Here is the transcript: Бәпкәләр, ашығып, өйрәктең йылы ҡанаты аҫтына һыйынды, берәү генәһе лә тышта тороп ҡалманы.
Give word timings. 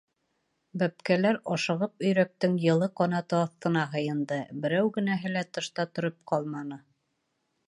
Бәпкәләр, 0.83 1.37
ашығып, 1.55 1.93
өйрәктең 2.07 2.57
йылы 2.69 2.89
ҡанаты 3.01 3.39
аҫтына 3.43 3.87
һыйынды, 3.95 4.43
берәү 4.65 4.93
генәһе 4.99 5.37
лә 5.39 5.49
тышта 5.59 5.91
тороп 5.97 6.23
ҡалманы. 6.35 6.87